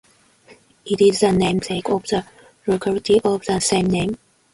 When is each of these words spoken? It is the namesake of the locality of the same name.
It 0.83 0.99
is 0.99 1.19
the 1.19 1.31
namesake 1.31 1.87
of 1.89 2.01
the 2.07 2.25
locality 2.65 3.21
of 3.23 3.45
the 3.45 3.59
same 3.59 3.85
name. 3.85 4.17